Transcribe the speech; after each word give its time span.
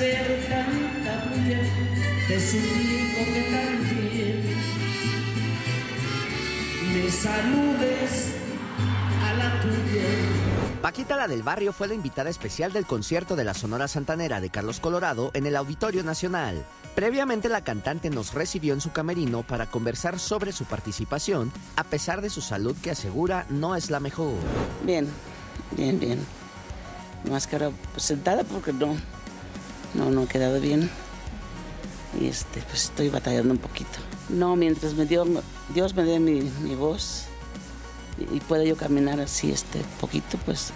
hacer 0.00 0.48
tanta 0.48 1.24
bulla 1.28 1.60
te 2.26 2.40
suplico 2.40 3.24
que 3.34 3.42
también 3.50 4.44
me 6.94 7.10
saludes 7.10 8.34
a 9.22 9.34
la 9.34 9.60
tuya. 9.60 10.80
Paquita 10.80 11.16
la 11.16 11.28
del 11.28 11.42
Barrio 11.42 11.74
fue 11.74 11.86
la 11.86 11.92
invitada 11.92 12.30
especial 12.30 12.72
del 12.72 12.86
concierto 12.86 13.36
de 13.36 13.44
la 13.44 13.52
Sonora 13.52 13.88
Santanera 13.88 14.40
de 14.40 14.48
Carlos 14.48 14.80
Colorado 14.80 15.30
en 15.34 15.44
el 15.44 15.54
Auditorio 15.54 16.02
Nacional. 16.02 16.64
Previamente 16.94 17.50
la 17.50 17.62
cantante 17.62 18.08
nos 18.08 18.32
recibió 18.32 18.72
en 18.72 18.80
su 18.80 18.92
camerino 18.92 19.42
para 19.42 19.66
conversar 19.66 20.18
sobre 20.18 20.52
su 20.52 20.64
participación, 20.64 21.52
a 21.76 21.84
pesar 21.84 22.22
de 22.22 22.30
su 22.30 22.40
salud 22.40 22.74
que 22.82 22.92
asegura 22.92 23.44
no 23.50 23.76
es 23.76 23.90
la 23.90 24.00
mejor. 24.00 24.32
Bien, 24.82 25.06
bien, 25.72 26.00
bien. 26.00 26.18
Máscara 27.28 27.70
sentada 27.98 28.44
porque 28.44 28.72
no, 28.72 28.96
no, 29.94 30.10
no 30.10 30.24
he 30.24 30.26
quedado 30.26 30.60
bien. 30.60 30.90
Y 32.20 32.26
este, 32.26 32.60
pues 32.62 32.84
estoy 32.84 33.08
batallando 33.08 33.52
un 33.52 33.58
poquito. 33.58 33.98
No, 34.28 34.56
mientras 34.56 34.94
me 34.94 35.06
dio, 35.06 35.24
Dios 35.74 35.94
me 35.94 36.02
dé 36.04 36.18
mi, 36.18 36.42
mi 36.62 36.74
voz 36.74 37.24
y, 38.18 38.36
y 38.36 38.40
pueda 38.40 38.64
yo 38.64 38.76
caminar 38.76 39.20
así 39.20 39.50
este 39.50 39.80
poquito, 40.00 40.38
pues 40.44 40.72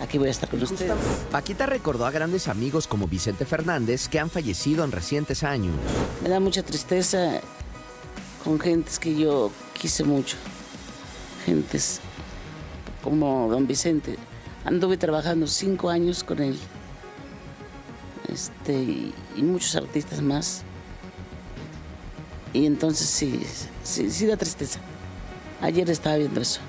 aquí 0.00 0.18
voy 0.18 0.28
a 0.28 0.30
estar 0.30 0.48
con 0.48 0.62
ustedes. 0.62 0.92
Paquita 1.30 1.66
recordó 1.66 2.06
a 2.06 2.10
grandes 2.10 2.48
amigos 2.48 2.86
como 2.86 3.08
Vicente 3.08 3.44
Fernández 3.44 4.08
que 4.08 4.20
han 4.20 4.30
fallecido 4.30 4.84
en 4.84 4.92
recientes 4.92 5.42
años. 5.42 5.74
Me 6.22 6.28
da 6.28 6.38
mucha 6.38 6.62
tristeza 6.62 7.40
con 8.44 8.60
gentes 8.60 8.98
que 8.98 9.16
yo 9.16 9.50
quise 9.74 10.04
mucho. 10.04 10.36
Gentes 11.44 12.00
como 13.02 13.48
don 13.50 13.66
Vicente. 13.66 14.16
Anduve 14.64 14.96
trabajando 14.96 15.46
cinco 15.46 15.88
años 15.88 16.22
con 16.22 16.40
él. 16.40 16.58
Este, 18.38 18.72
y, 18.72 19.42
muchos 19.42 19.74
artistas 19.74 20.22
más. 20.22 20.62
Y 22.52 22.66
entonces 22.66 23.08
sí, 23.08 23.44
sí, 23.82 24.12
sí 24.12 24.26
da 24.26 24.36
tristeza. 24.36 24.78
Ayer 25.60 25.90
estaba 25.90 26.16
viendo 26.16 26.40
eso. 26.40 26.60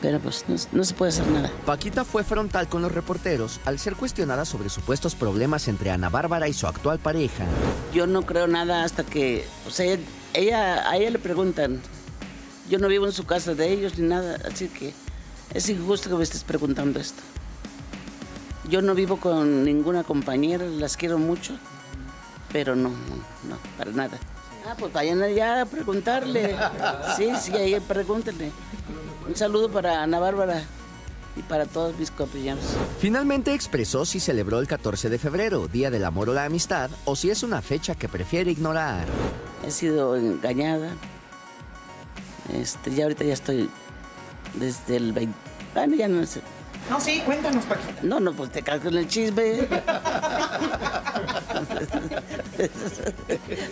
Pero 0.00 0.20
pues 0.20 0.44
no, 0.46 0.54
no 0.70 0.84
se 0.84 0.94
puede 0.94 1.08
hacer 1.08 1.26
nada. 1.26 1.50
Paquita 1.66 2.04
fue 2.04 2.22
frontal 2.22 2.68
con 2.68 2.82
los 2.82 2.92
reporteros 2.92 3.58
al 3.64 3.80
ser 3.80 3.96
cuestionada 3.96 4.44
sobre 4.44 4.68
supuestos 4.68 5.16
problemas 5.16 5.66
entre 5.66 5.90
Ana 5.90 6.08
Bárbara 6.08 6.46
y 6.46 6.52
su 6.52 6.68
actual 6.68 7.00
pareja. 7.00 7.44
Yo 7.92 8.06
no 8.06 8.22
creo 8.22 8.46
nada 8.46 8.84
hasta 8.84 9.02
que, 9.02 9.44
o 9.66 9.70
sea, 9.70 9.98
ella, 10.34 10.88
a 10.88 10.96
ella 10.96 11.10
le 11.10 11.18
preguntan. 11.18 11.80
Yo 12.70 12.78
no 12.78 12.86
vivo 12.86 13.06
en 13.06 13.12
su 13.12 13.26
casa 13.26 13.54
de 13.54 13.72
ellos 13.72 13.98
ni 13.98 14.06
nada, 14.06 14.38
así 14.48 14.68
que 14.68 14.94
es 15.52 15.68
injusto 15.68 16.08
que 16.10 16.14
me 16.14 16.22
estés 16.22 16.44
preguntando 16.44 17.00
esto. 17.00 17.22
Yo 18.68 18.80
no 18.80 18.94
vivo 18.94 19.16
con 19.18 19.64
ninguna 19.64 20.04
compañera, 20.04 20.64
las 20.64 20.96
quiero 20.96 21.18
mucho, 21.18 21.54
pero 22.52 22.76
no, 22.76 22.90
no, 22.90 23.16
no, 23.48 23.58
para 23.76 23.90
nada. 23.90 24.18
Ah, 24.66 24.74
pues 24.78 24.92
vayan 24.92 25.20
allá 25.22 25.62
a 25.62 25.66
preguntarle. 25.66 26.56
Sí, 27.16 27.30
sí, 27.40 27.52
ahí 27.52 27.78
pregúntenle. 27.80 28.52
Un 29.26 29.36
saludo 29.36 29.70
para 29.70 30.02
Ana 30.02 30.20
Bárbara 30.20 30.62
y 31.36 31.42
para 31.42 31.66
todos 31.66 31.98
mis 31.98 32.10
compañeros. 32.10 32.64
Finalmente 33.00 33.54
expresó 33.54 34.04
si 34.04 34.20
celebró 34.20 34.60
el 34.60 34.68
14 34.68 35.10
de 35.10 35.18
febrero, 35.18 35.66
Día 35.66 35.90
del 35.90 36.04
Amor 36.04 36.30
o 36.30 36.34
la 36.34 36.44
Amistad, 36.44 36.90
o 37.04 37.16
si 37.16 37.30
es 37.30 37.42
una 37.42 37.62
fecha 37.62 37.94
que 37.94 38.08
prefiere 38.08 38.50
ignorar. 38.50 39.06
He 39.66 39.70
sido 39.70 40.16
engañada. 40.16 40.90
Este, 42.52 42.94
ya 42.94 43.04
ahorita 43.04 43.24
ya 43.24 43.34
estoy 43.34 43.70
desde 44.54 44.96
el 44.96 45.12
20. 45.12 45.34
Bueno, 45.74 45.96
ya 45.96 46.08
no 46.08 46.24
sé. 46.26 46.40
No, 46.90 47.00
sí, 47.00 47.22
cuéntanos, 47.24 47.64
Paquita. 47.64 48.00
No, 48.02 48.20
no, 48.20 48.32
pues 48.32 48.50
te 48.50 48.62
caes 48.62 48.82
con 48.82 48.96
el 48.96 49.08
chisme. 49.08 49.66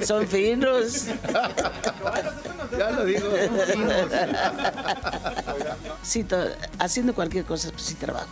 Son 0.05 0.27
finos. 0.27 1.07
Ya 2.79 2.91
lo 2.93 3.05
digo. 3.05 3.29
Sí, 6.03 6.25
to- 6.25 6.49
haciendo 6.79 7.15
cualquier 7.15 7.45
cosa, 7.45 7.71
pues 7.73 7.83
sí 7.83 7.95
trabajo. 7.95 8.29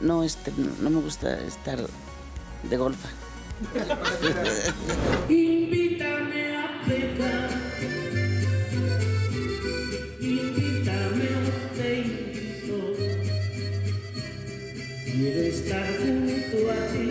No, 0.00 0.22
este, 0.22 0.52
no, 0.56 0.70
no 0.80 0.90
me 0.90 1.00
gusta 1.00 1.38
estar 1.40 1.78
de 2.62 2.76
golfa. 2.76 3.08
Invítame 5.28 6.56
a 6.56 6.80
pecar. 6.86 7.50
Quiero 15.10 15.40
estar 15.40 15.86
junto 15.98 16.70
a 16.70 16.86
ti. 16.92 17.06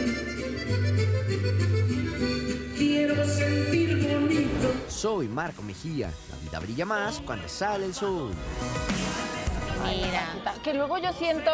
Quiero 2.77 3.25
sentir 3.25 4.07
bonito. 4.07 4.71
Soy 4.87 5.27
Marco 5.27 5.63
Mejía. 5.63 6.11
La 6.29 6.37
vida 6.37 6.59
brilla 6.59 6.85
más 6.85 7.21
cuando 7.25 7.49
sale 7.49 7.85
el 7.85 7.93
sol. 7.93 8.31
Mira. 9.83 10.33
Que 10.63 10.73
luego 10.73 10.97
yo 10.97 11.11
siento 11.13 11.51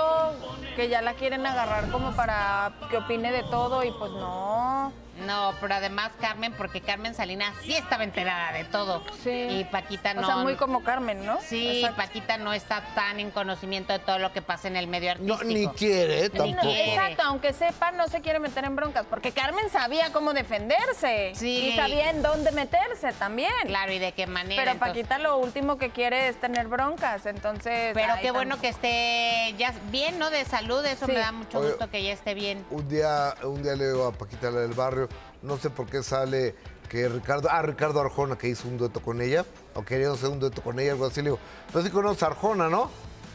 que 0.75 0.89
ya 0.89 1.01
la 1.01 1.13
quieren 1.13 1.45
agarrar 1.45 1.89
como 1.91 2.15
para 2.15 2.73
que 2.89 2.97
opine 2.97 3.31
de 3.31 3.43
todo 3.43 3.83
y 3.83 3.91
pues 3.91 4.11
no. 4.11 4.91
No, 5.25 5.53
pero 5.61 5.75
además 5.75 6.11
Carmen, 6.19 6.53
porque 6.53 6.81
Carmen 6.81 7.13
Salinas 7.13 7.53
sí 7.61 7.73
estaba 7.75 8.03
enterada 8.03 8.51
de 8.53 8.63
todo. 8.65 9.03
Sí. 9.23 9.29
Y 9.29 9.63
Paquita 9.65 10.13
no. 10.13 10.21
O 10.21 10.25
sea, 10.25 10.37
muy 10.37 10.55
como 10.55 10.83
Carmen, 10.83 11.23
¿no? 11.25 11.39
Sí, 11.41 11.77
Exacto. 11.81 11.97
Paquita 11.97 12.37
no 12.37 12.51
está 12.53 12.81
tan 12.95 13.19
en 13.19 13.29
conocimiento 13.29 13.93
de 13.93 13.99
todo 13.99 14.17
lo 14.17 14.33
que 14.33 14.41
pasa 14.41 14.67
en 14.67 14.75
el 14.75 14.87
medio 14.87 15.11
artístico. 15.11 15.37
No, 15.37 15.43
ni 15.49 15.67
quiere. 15.67 16.29
Ni 16.33 16.53
No, 16.53 16.61
tampoco. 16.61 16.69
exacto, 16.75 17.23
aunque 17.23 17.53
sepa, 17.53 17.91
no 17.91 18.07
se 18.07 18.21
quiere 18.21 18.39
meter 18.39 18.65
en 18.65 18.75
broncas, 18.75 19.05
porque 19.09 19.31
Carmen 19.31 19.69
sabía 19.69 20.11
cómo 20.11 20.33
defenderse 20.33 21.33
Sí. 21.35 21.69
y 21.73 21.75
sabía 21.75 22.09
en 22.09 22.21
dónde 22.23 22.51
meterse 22.51 23.13
también. 23.13 23.51
Claro, 23.67 23.91
y 23.91 23.99
de 23.99 24.13
qué 24.13 24.25
manera. 24.27 24.61
Pero 24.61 24.71
entonces- 24.71 25.03
Paquita 25.03 25.19
lo 25.19 25.37
último 25.37 25.77
que 25.77 25.91
quiere 25.91 26.27
es 26.29 26.39
tener 26.39 26.67
broncas, 26.67 27.25
entonces... 27.25 27.91
Pero 27.93 28.13
ay, 28.13 28.21
qué 28.21 28.31
bueno 28.31 28.55
tampoco. 28.57 28.61
que 28.61 28.69
esté 28.69 29.55
ya 29.57 29.73
bien, 29.91 30.17
¿no? 30.19 30.29
De 30.29 30.43
salud, 30.45 30.83
eso 30.85 31.05
Sí. 31.05 31.11
me 31.11 31.19
da 31.19 31.31
mucho 31.31 31.59
Oye, 31.59 31.69
gusto 31.69 31.89
que 31.89 32.01
ya 32.03 32.13
esté 32.13 32.33
bien. 32.33 32.65
Un 32.71 32.87
día, 32.89 33.35
un 33.43 33.61
día 33.61 33.75
le 33.75 33.87
digo 33.87 34.07
a 34.07 34.11
Paquita 34.11 34.49
la 34.49 34.61
del 34.61 34.73
barrio, 34.73 35.02
no 35.43 35.57
sé 35.57 35.69
por 35.69 35.85
qué 35.87 36.01
sale 36.01 36.55
que 36.89 37.07
Ricardo, 37.09 37.49
ah, 37.51 37.61
Ricardo 37.61 37.99
Arjona 37.99 38.37
que 38.37 38.47
hizo 38.47 38.67
un 38.67 38.77
dueto 38.77 39.01
con 39.01 39.21
ella, 39.21 39.45
o 39.75 39.83
quería 39.83 40.11
hacer 40.11 40.29
un 40.29 40.39
dueto 40.39 40.61
con 40.61 40.79
ella, 40.79 40.93
algo 40.93 41.05
así, 41.05 41.21
le 41.21 41.29
digo, 41.29 41.39
pero 41.71 41.83
sí 41.83 41.91
conoces 41.91 42.23
a 42.23 42.27
Arjona, 42.27 42.69
¿no? 42.69 42.89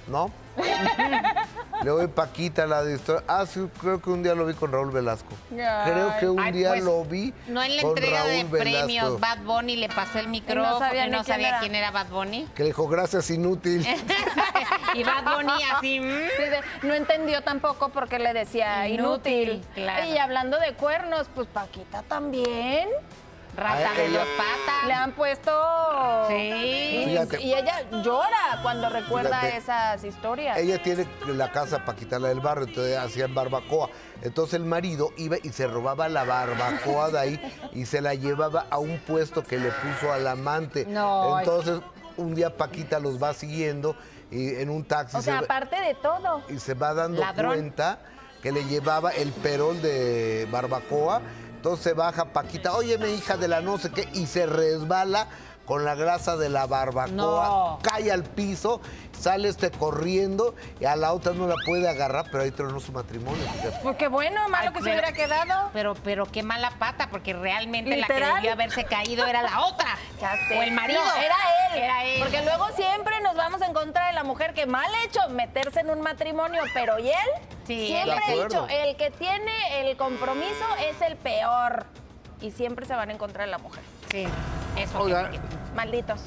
¿No? 0.09 0.31
le 1.83 1.91
doy 1.91 2.06
Paquita 2.09 2.66
la 2.66 2.83
de 2.83 2.94
historia. 2.97 3.22
Ah, 3.28 3.44
sí, 3.47 3.69
creo 3.81 4.00
que 4.00 4.11
un 4.11 4.22
día 4.22 4.34
lo 4.34 4.47
vi 4.47 4.55
con 4.55 4.72
Raúl 4.72 4.91
Velasco. 4.91 5.28
Ay. 5.53 5.93
Creo 5.93 6.16
que 6.19 6.28
un 6.28 6.41
Ay, 6.41 6.53
día 6.53 6.69
pues, 6.71 6.84
lo 6.84 7.05
vi 7.05 7.33
No 7.47 7.62
en 7.62 7.77
la 7.77 7.83
con 7.83 7.91
entrega 7.99 8.25
de 8.25 8.39
Raúl 8.43 8.50
Velasco. 8.50 8.81
premios, 8.87 9.21
Bad 9.21 9.39
Bunny 9.44 9.77
le 9.77 9.88
pasó 9.88 10.19
el 10.19 10.28
micrófono 10.28 10.78
sabía 10.78 11.06
y 11.06 11.11
no 11.11 11.19
quién 11.19 11.25
sabía 11.27 11.49
era. 11.49 11.59
quién 11.61 11.75
era 11.75 11.91
Bad 11.91 12.08
Bunny. 12.08 12.49
Que 12.55 12.62
le 12.64 12.69
dijo, 12.70 12.88
gracias, 12.88 13.31
inútil. 13.31 13.87
y 14.94 15.05
Bad 15.05 15.25
Bunny 15.37 15.62
así. 15.73 16.00
mm. 16.00 16.05
Sí, 16.37 16.43
de- 16.43 16.61
no 16.88 16.94
entendió 16.94 17.43
tampoco 17.43 17.88
porque 17.91 18.19
le 18.19 18.32
decía 18.32 18.88
Inútil, 18.88 19.50
inútil. 19.50 19.67
claro. 19.75 20.05
Y 20.06 20.19
hablando 20.19 20.58
de 20.58 20.75
cuernos, 20.75 21.26
pues 21.35 21.47
Paquita 21.49 22.03
también. 22.03 22.88
Rata 23.56 23.93
de 23.94 24.08
dos 24.11 24.26
patas. 24.37 24.87
Le 24.87 24.93
han 24.94 25.12
puesto. 25.12 25.50
Sí. 26.29 26.35
Y, 26.35 27.05
Fíjate. 27.06 27.43
y 27.43 27.55
ella 27.55 27.83
llora 28.03 28.61
cuando 28.62 28.89
recuerda 28.89 29.41
Fíjate. 29.41 29.56
esas 29.56 30.05
historias. 30.05 30.59
Ella 30.59 30.83
tiene 30.83 31.09
la 31.27 31.50
casa 31.53 31.85
para 31.85 31.99
quitarla 31.99 32.29
del 32.29 32.41
barrio, 32.41 32.67
entonces 32.67 32.97
hacían 32.97 33.35
barbacoa. 33.35 33.89
Entonces 34.23 34.55
el 34.55 34.65
marido 34.65 35.12
iba 35.17 35.37
y 35.43 35.50
se 35.50 35.67
robaba 35.67 36.09
la 36.09 36.25
barbacoa 36.25 37.11
de 37.11 37.19
ahí 37.19 37.71
y 37.73 37.87
se 37.87 38.00
la 38.00 38.15
llevaba 38.15 38.67
a 38.71 38.79
un 38.79 38.99
puesto 38.99 39.43
que 39.45 39.59
le 39.59 39.71
puso 39.71 40.12
al 40.12 40.27
amante. 40.27 40.85
No. 40.87 41.39
Entonces 41.39 41.81
un 42.17 42.35
día 42.35 42.56
Paquita 42.56 42.99
los 42.99 43.23
va 43.23 43.33
siguiendo 43.33 43.94
y 44.31 44.56
en 44.56 44.71
un 44.71 44.85
taxi 44.85 45.17
o 45.17 45.23
sea, 45.23 45.39
se, 45.39 45.44
aparte 45.44 45.81
de 45.81 45.94
todo. 45.94 46.43
y 46.49 46.59
se 46.59 46.75
va 46.75 46.93
dando 46.93 47.21
Ladrón. 47.21 47.53
cuenta 47.55 48.01
que 48.43 48.53
le 48.53 48.65
llevaba 48.65 49.11
el 49.11 49.33
perol 49.33 49.81
de 49.81 50.47
barbacoa. 50.51 51.21
Entonces 51.56 51.83
se 51.85 51.93
baja 51.93 52.27
Paquita, 52.27 52.73
oye, 52.77 52.99
mi 52.99 53.09
hija 53.09 53.37
de 53.37 53.49
la 53.49 53.61
no 53.61 53.79
sé 53.79 53.91
qué, 53.91 54.09
y 54.15 54.27
se 54.27 54.47
resbala 54.47 55.27
con 55.69 55.85
la 55.85 55.94
grasa 55.94 56.38
de 56.38 56.49
la 56.49 56.67
barbacoa, 56.67 57.11
No. 57.12 57.79
cae 57.82 58.11
al 58.11 58.25
piso, 58.25 58.81
sale 59.12 59.50
este 59.50 59.70
corriendo 59.70 60.55
y 60.81 60.87
a 60.87 60.97
la 60.97 61.12
otra 61.12 61.35
no 61.35 61.47
la 61.47 61.56
puede 61.67 61.87
agarrar, 61.91 62.25
pero 62.32 62.43
ahí 62.43 62.50
tronó 62.50 62.81
su 62.81 62.91
matrimonio. 62.91 63.44
fíjate. 63.53 63.79
Pues 63.82 63.97
qué 63.99 64.09
bueno, 64.09 64.49
malo 64.49 64.69
Ay, 64.69 64.73
que 64.73 64.82
se 64.82 64.88
hubiera 64.91 65.12
quedado. 65.12 65.69
Pero, 65.75 65.94
pero 66.03 66.25
qué 66.25 66.43
mala 66.43 66.70
pata, 66.79 67.09
porque 67.11 67.35
realmente 67.35 67.94
la 67.99 68.06
que 68.06 68.15
debió 68.15 68.53
haberse 68.53 68.85
caído 68.85 69.26
era 69.26 69.43
la 69.43 69.67
otra. 69.67 69.88
Ya 70.20 70.35
sé. 70.49 70.59
O 70.59 70.62
el 70.62 70.73
marido. 70.73 71.00
No, 71.05 71.15
era 71.23 71.37
él. 71.70 71.82
Era 71.82 72.05
él. 72.05 72.19
Porque 72.20 72.43
luego 72.43 72.67
siempre 72.75 73.20
nos 73.20 73.37
vamos 73.37 73.61
en 73.62 73.73
contra 73.73 74.09
de 74.09 74.15
la 74.15 74.25
mujer 74.25 74.53
que 74.55 74.67
mal 74.67 74.91
hecho 75.05 75.20
meterse 75.29 75.81
en 75.81 75.91
un 75.91 76.00
matrimonio, 76.00 76.61
pero 76.75 76.99
¿y 76.99 77.09
él? 77.11 77.15
Sí, 77.69 77.87
siempre 77.87 78.19
he 78.26 78.43
dicho, 78.43 78.67
el 78.69 78.97
que 78.97 79.11
tiene 79.12 79.53
el 79.88 79.97
compromiso 79.99 80.65
es 80.88 81.00
el 81.03 81.15
peor. 81.17 81.85
Y 82.41 82.50
siempre 82.53 82.87
se 82.87 82.94
van 82.94 83.11
en 83.11 83.19
contra 83.19 83.44
de 83.44 83.50
la 83.50 83.59
mujer. 83.59 83.82
Sí, 84.11 84.26
eso. 84.76 84.99
Oiga, 85.00 85.31
Malditos. 85.79 86.21